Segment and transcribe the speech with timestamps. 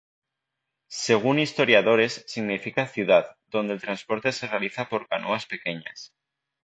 [0.89, 6.15] Según historiadores, significa "ciudad", donde el transporte se realiza por canoas pequeñas.